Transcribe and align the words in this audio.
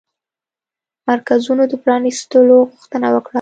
مرکزونو 1.09 1.63
د 1.71 1.73
پرانيستلو 1.83 2.57
غوښتنه 2.71 3.07
وکړه 3.11 3.29